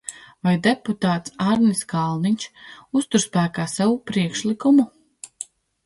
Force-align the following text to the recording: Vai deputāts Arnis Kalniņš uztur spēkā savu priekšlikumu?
Vai 0.45 0.53
deputāts 0.67 1.35
Arnis 1.51 1.85
Kalniņš 1.95 2.47
uztur 3.03 3.25
spēkā 3.29 3.71
savu 3.79 3.97
priekšlikumu? 4.13 4.93